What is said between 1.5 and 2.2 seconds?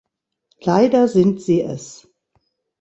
es!